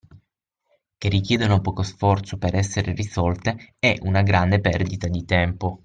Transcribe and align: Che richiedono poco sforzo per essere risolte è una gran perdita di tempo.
Che 0.97 1.09
richiedono 1.09 1.61
poco 1.61 1.83
sforzo 1.83 2.39
per 2.39 2.55
essere 2.55 2.91
risolte 2.93 3.75
è 3.77 3.95
una 4.01 4.23
gran 4.23 4.59
perdita 4.59 5.07
di 5.07 5.23
tempo. 5.25 5.79